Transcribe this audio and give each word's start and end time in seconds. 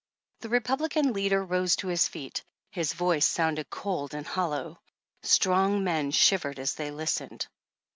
The 0.39 0.49
Republican 0.49 1.13
leader 1.13 1.45
rose 1.45 1.75
to 1.75 1.87
his 1.89 2.07
feet. 2.07 2.43
His 2.71 2.93
voice 2.93 3.23
sounded 3.27 3.69
cold 3.69 4.15
and 4.15 4.25
hollow. 4.25 4.81
Strong 5.21 5.83
men 5.83 6.09
shivered 6.09 6.57
as 6.57 6.73
they 6.73 6.89
listened. 6.89 7.45